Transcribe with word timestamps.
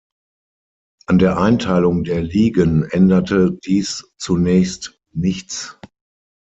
An 1.05 1.19
der 1.19 1.37
Einteilung 1.37 2.03
der 2.03 2.23
Ligen 2.23 2.85
änderte 2.85 3.59
dies 3.63 4.11
zunächst 4.17 4.99
nichts. 5.13 5.79